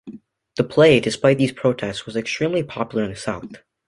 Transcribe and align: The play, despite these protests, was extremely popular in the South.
The 0.55 0.63
play, 0.63 0.99
despite 0.99 1.37
these 1.37 1.51
protests, 1.51 2.07
was 2.07 2.15
extremely 2.15 2.63
popular 2.63 3.03
in 3.03 3.11
the 3.11 3.15
South. 3.15 3.57